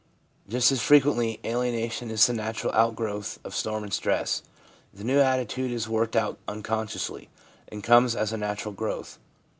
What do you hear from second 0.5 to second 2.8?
as frequently alienation is the natural